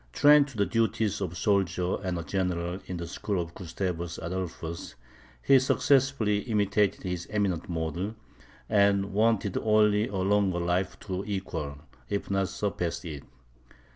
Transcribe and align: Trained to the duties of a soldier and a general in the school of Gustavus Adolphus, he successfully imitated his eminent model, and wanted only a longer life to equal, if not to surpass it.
Trained 0.13 0.47
to 0.47 0.57
the 0.57 0.65
duties 0.65 1.21
of 1.21 1.33
a 1.33 1.35
soldier 1.35 1.97
and 2.01 2.17
a 2.17 2.23
general 2.23 2.79
in 2.87 2.97
the 2.97 3.05
school 3.05 3.39
of 3.39 3.53
Gustavus 3.53 4.17
Adolphus, 4.17 4.95
he 5.43 5.59
successfully 5.59 6.39
imitated 6.39 7.03
his 7.03 7.27
eminent 7.29 7.69
model, 7.69 8.15
and 8.67 9.13
wanted 9.13 9.57
only 9.57 10.07
a 10.07 10.15
longer 10.15 10.57
life 10.57 10.99
to 11.01 11.23
equal, 11.27 11.77
if 12.09 12.31
not 12.31 12.47
to 12.47 12.47
surpass 12.47 13.05
it. 13.05 13.25